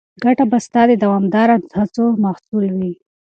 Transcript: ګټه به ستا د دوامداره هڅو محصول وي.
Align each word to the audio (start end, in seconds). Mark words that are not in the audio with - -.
ګټه 0.23 0.45
به 0.51 0.57
ستا 0.65 0.81
د 0.87 0.91
دوامداره 1.03 1.55
هڅو 1.79 2.05
محصول 2.23 2.65
وي. 2.79 2.93